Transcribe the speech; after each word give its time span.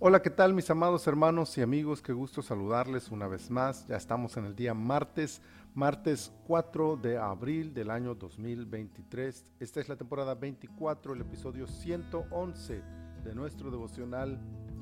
Hola, 0.00 0.22
¿qué 0.22 0.30
tal 0.30 0.54
mis 0.54 0.70
amados 0.70 1.08
hermanos 1.08 1.58
y 1.58 1.60
amigos? 1.60 2.02
Qué 2.02 2.12
gusto 2.12 2.40
saludarles 2.40 3.10
una 3.10 3.26
vez 3.26 3.50
más. 3.50 3.84
Ya 3.88 3.96
estamos 3.96 4.36
en 4.36 4.44
el 4.44 4.54
día 4.54 4.72
martes, 4.72 5.42
martes 5.74 6.32
4 6.46 6.96
de 6.98 7.18
abril 7.18 7.74
del 7.74 7.90
año 7.90 8.14
2023. 8.14 9.50
Esta 9.58 9.80
es 9.80 9.88
la 9.88 9.96
temporada 9.96 10.36
24, 10.36 11.14
el 11.14 11.22
episodio 11.22 11.66
111 11.66 12.80
de 13.24 13.34
nuestro 13.34 13.72
devocional 13.72 14.38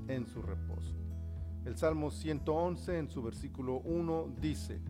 en 0.06 0.26
su 0.26 0.42
reposo. 0.42 0.94
El 1.64 1.78
Salmo 1.78 2.10
111 2.10 2.98
en 2.98 3.10
su 3.10 3.22
versículo 3.22 3.78
1 3.86 4.34
dice, 4.38 4.82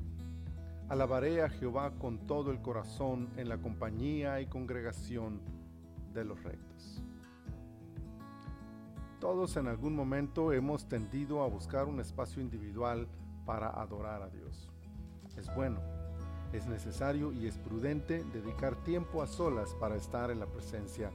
Alabaré 0.88 1.44
a 1.44 1.50
Jehová 1.50 1.92
con 2.00 2.26
todo 2.26 2.50
el 2.50 2.60
corazón 2.60 3.30
en 3.36 3.48
la 3.48 3.58
compañía 3.58 4.40
y 4.40 4.46
congregación 4.46 5.40
de 6.12 6.24
los 6.24 6.42
rectos. 6.42 7.04
Todos 9.26 9.56
en 9.56 9.66
algún 9.66 9.96
momento 9.96 10.52
hemos 10.52 10.86
tendido 10.86 11.42
a 11.42 11.48
buscar 11.48 11.86
un 11.86 11.98
espacio 11.98 12.40
individual 12.40 13.08
para 13.44 13.70
adorar 13.70 14.22
a 14.22 14.28
Dios. 14.28 14.68
Es 15.36 15.52
bueno, 15.52 15.80
es 16.52 16.68
necesario 16.68 17.32
y 17.32 17.48
es 17.48 17.58
prudente 17.58 18.22
dedicar 18.32 18.76
tiempo 18.84 19.22
a 19.22 19.26
solas 19.26 19.74
para 19.80 19.96
estar 19.96 20.30
en 20.30 20.38
la 20.38 20.46
presencia 20.46 21.10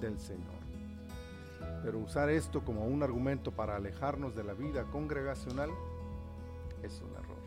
del 0.00 0.18
Señor. 0.18 0.54
Pero 1.82 1.98
usar 1.98 2.30
esto 2.30 2.64
como 2.64 2.86
un 2.86 3.02
argumento 3.02 3.52
para 3.52 3.76
alejarnos 3.76 4.34
de 4.34 4.42
la 4.42 4.54
vida 4.54 4.84
congregacional 4.84 5.68
es 6.82 7.02
un 7.02 7.10
error. 7.10 7.44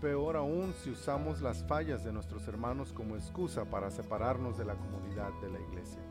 Peor 0.00 0.36
aún 0.36 0.74
si 0.82 0.90
usamos 0.90 1.40
las 1.40 1.62
fallas 1.68 2.02
de 2.02 2.12
nuestros 2.12 2.48
hermanos 2.48 2.92
como 2.92 3.14
excusa 3.14 3.64
para 3.64 3.92
separarnos 3.92 4.58
de 4.58 4.64
la 4.64 4.74
comunidad 4.74 5.30
de 5.40 5.50
la 5.50 5.60
iglesia. 5.60 6.02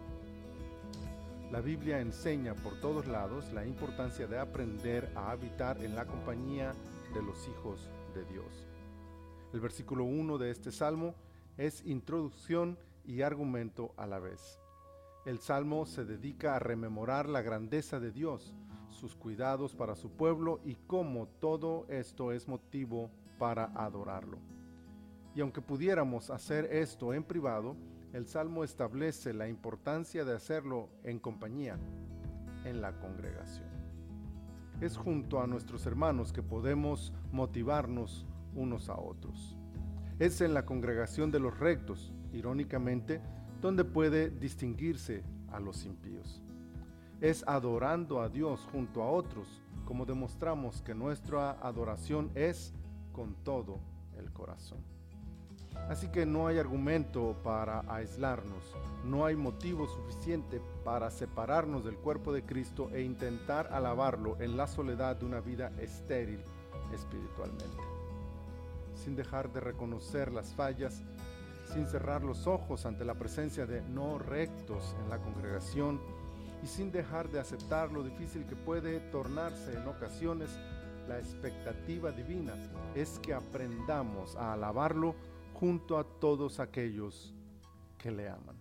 La 1.52 1.62
Biblia 1.62 2.02
enseña 2.02 2.56
por 2.56 2.78
todos 2.82 3.08
lados 3.08 3.54
la 3.54 3.66
importancia 3.66 4.28
de 4.28 4.38
aprender 4.38 5.10
a 5.16 5.32
habitar 5.32 5.82
en 5.82 5.96
la 5.96 6.06
compañía 6.06 6.74
de 7.14 7.22
los 7.22 7.48
hijos 7.48 7.90
de 8.14 8.26
Dios. 8.26 8.68
El 9.54 9.62
versículo 9.62 10.04
1 10.04 10.38
de 10.40 10.52
este 10.52 10.74
salmo 10.74 11.16
es 11.56 11.86
introducción 11.86 12.78
y 13.06 13.22
argumento 13.22 13.94
a 13.96 14.06
la 14.08 14.20
vez. 14.20 14.60
El 15.26 15.40
salmo 15.40 15.86
se 15.86 16.04
dedica 16.04 16.54
a 16.54 16.60
rememorar 16.60 17.30
la 17.30 17.42
grandeza 17.42 18.02
de 18.02 18.12
Dios, 18.12 18.54
sus 18.90 19.16
cuidados 19.16 19.74
para 19.74 19.96
su 19.96 20.12
pueblo 20.12 20.60
y 20.66 20.76
cómo 20.76 21.30
todo 21.40 21.86
esto 21.88 22.34
es 22.34 22.50
motivo 22.50 23.10
para 23.40 23.72
adorarlo. 23.74 24.38
Y 25.34 25.40
aunque 25.40 25.62
pudiéramos 25.62 26.30
hacer 26.30 26.66
esto 26.66 27.14
en 27.14 27.24
privado, 27.24 27.78
el 28.14 28.28
Salmo 28.28 28.64
establece 28.64 29.34
la 29.34 29.48
importancia 29.48 30.24
de 30.26 30.34
hacerlo 30.34 30.90
en 31.04 31.20
compañía, 31.20 31.78
en 32.64 32.82
la 32.82 32.98
congregación. 33.00 33.68
Es 34.82 34.98
junto 34.98 35.42
a 35.42 35.48
nuestros 35.48 35.86
hermanos 35.86 36.32
que 36.32 36.44
podemos 36.44 37.14
motivarnos 37.32 38.26
unos 38.54 38.90
a 38.90 38.98
otros. 38.98 39.58
Es 40.20 40.42
en 40.42 40.54
la 40.54 40.66
congregación 40.66 41.32
de 41.32 41.40
los 41.40 41.60
rectos, 41.60 42.14
irónicamente, 42.32 43.22
donde 43.62 43.84
puede 43.84 44.30
distinguirse 44.30 45.24
a 45.50 45.60
los 45.60 45.86
impíos. 45.86 46.42
Es 47.22 47.44
adorando 47.48 48.22
a 48.22 48.30
Dios 48.30 48.68
junto 48.72 49.02
a 49.02 49.10
otros 49.12 49.64
como 49.86 50.06
demostramos 50.06 50.82
que 50.82 50.94
nuestra 50.94 51.52
adoración 51.62 52.30
es 52.36 52.74
con 53.14 53.36
todo 53.44 53.80
el 54.18 54.32
corazón. 54.34 54.97
Así 55.90 56.10
que 56.10 56.26
no 56.26 56.48
hay 56.48 56.60
argumento 56.60 57.36
para 57.44 57.84
aislarnos, 57.88 58.76
no 59.06 59.26
hay 59.26 59.36
motivo 59.36 59.88
suficiente 59.88 60.62
para 60.84 61.10
separarnos 61.10 61.86
del 61.86 61.96
cuerpo 61.96 62.34
de 62.34 62.44
Cristo 62.44 62.90
e 62.92 63.02
intentar 63.02 63.72
alabarlo 63.72 64.36
en 64.42 64.58
la 64.58 64.68
soledad 64.68 65.16
de 65.16 65.26
una 65.26 65.40
vida 65.40 65.72
estéril 65.80 66.44
espiritualmente. 66.94 67.78
Sin 68.96 69.16
dejar 69.16 69.52
de 69.54 69.62
reconocer 69.62 70.32
las 70.34 70.54
fallas, 70.54 71.04
sin 71.74 71.86
cerrar 71.86 72.24
los 72.24 72.48
ojos 72.48 72.86
ante 72.86 73.06
la 73.06 73.16
presencia 73.16 73.66
de 73.66 73.82
no 73.82 74.18
rectos 74.18 74.96
en 75.02 75.10
la 75.10 75.20
congregación 75.20 76.02
y 76.64 76.68
sin 76.68 76.92
dejar 76.92 77.30
de 77.30 77.40
aceptar 77.40 77.92
lo 77.92 78.04
difícil 78.04 78.46
que 78.46 78.56
puede 78.56 79.00
tornarse 79.12 79.74
en 79.74 79.88
ocasiones, 79.88 80.50
la 81.08 81.20
expectativa 81.20 82.12
divina 82.12 82.54
es 82.96 83.20
que 83.20 83.34
aprendamos 83.34 84.36
a 84.36 84.54
alabarlo 84.54 85.16
junto 85.60 85.98
a 85.98 86.04
todos 86.04 86.60
aquellos 86.60 87.34
que 87.98 88.12
le 88.12 88.30
aman. 88.30 88.56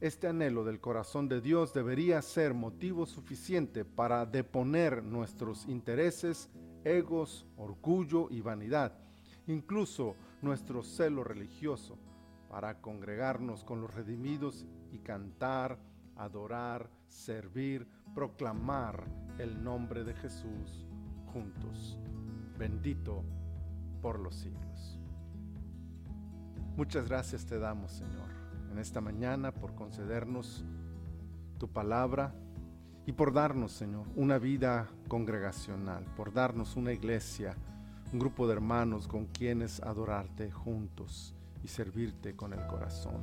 Este 0.00 0.26
anhelo 0.26 0.64
del 0.64 0.80
corazón 0.80 1.28
de 1.28 1.40
Dios 1.40 1.72
debería 1.72 2.20
ser 2.20 2.52
motivo 2.52 3.06
suficiente 3.06 3.84
para 3.84 4.26
deponer 4.26 5.02
nuestros 5.02 5.66
intereses, 5.66 6.50
egos, 6.84 7.46
orgullo 7.56 8.28
y 8.30 8.42
vanidad, 8.42 8.98
incluso 9.46 10.14
nuestro 10.42 10.82
celo 10.82 11.24
religioso, 11.24 11.96
para 12.50 12.80
congregarnos 12.82 13.64
con 13.64 13.80
los 13.80 13.94
redimidos 13.94 14.66
y 14.90 14.98
cantar, 14.98 15.78
adorar, 16.16 16.90
servir, 17.06 17.86
proclamar 18.14 19.06
el 19.38 19.62
nombre 19.64 20.04
de 20.04 20.12
Jesús 20.14 20.86
juntos. 21.32 21.96
Bendito 22.58 23.24
por 24.02 24.18
los 24.18 24.34
siglos. 24.34 25.01
Muchas 26.74 27.06
gracias 27.06 27.44
te 27.44 27.58
damos, 27.58 27.92
Señor, 27.92 28.30
en 28.70 28.78
esta 28.78 29.02
mañana 29.02 29.52
por 29.52 29.74
concedernos 29.74 30.64
tu 31.58 31.68
palabra 31.68 32.34
y 33.04 33.12
por 33.12 33.30
darnos, 33.34 33.72
Señor, 33.72 34.06
una 34.16 34.38
vida 34.38 34.88
congregacional, 35.06 36.06
por 36.16 36.32
darnos 36.32 36.74
una 36.76 36.92
iglesia, 36.92 37.54
un 38.10 38.18
grupo 38.18 38.46
de 38.46 38.54
hermanos 38.54 39.06
con 39.06 39.26
quienes 39.26 39.82
adorarte 39.82 40.50
juntos 40.50 41.34
y 41.62 41.68
servirte 41.68 42.34
con 42.34 42.54
el 42.54 42.66
corazón. 42.66 43.22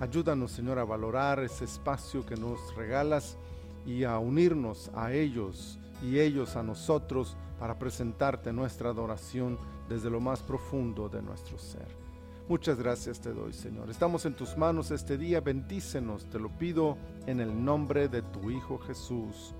Ayúdanos, 0.00 0.50
Señor, 0.50 0.80
a 0.80 0.84
valorar 0.84 1.38
ese 1.38 1.66
espacio 1.66 2.26
que 2.26 2.34
nos 2.34 2.74
regalas 2.74 3.38
y 3.86 4.02
a 4.02 4.18
unirnos 4.18 4.90
a 4.96 5.12
ellos 5.12 5.78
y 6.02 6.18
ellos 6.18 6.56
a 6.56 6.64
nosotros 6.64 7.36
para 7.60 7.78
presentarte 7.78 8.52
nuestra 8.52 8.90
adoración 8.90 9.56
desde 9.88 10.10
lo 10.10 10.18
más 10.18 10.42
profundo 10.42 11.08
de 11.08 11.22
nuestro 11.22 11.58
ser. 11.58 12.06
Muchas 12.48 12.78
gracias 12.78 13.20
te 13.20 13.32
doy, 13.32 13.52
Señor. 13.52 13.90
Estamos 13.90 14.24
en 14.24 14.34
tus 14.34 14.56
manos 14.56 14.92
este 14.92 15.18
día. 15.18 15.40
Bendícenos, 15.40 16.26
te 16.30 16.38
lo 16.38 16.48
pido 16.48 16.96
en 17.26 17.40
el 17.40 17.64
nombre 17.64 18.08
de 18.08 18.22
tu 18.22 18.50
Hijo 18.50 18.78
Jesús. 18.78 19.52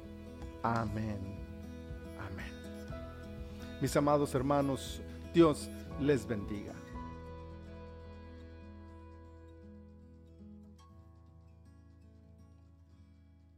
Amén. 0.62 1.19
Amén. 2.30 2.52
Mis 3.80 3.97
amados 3.97 4.36
hermanos, 4.36 5.02
Dios 5.34 5.69
les 6.00 6.28
bendiga. 6.28 6.74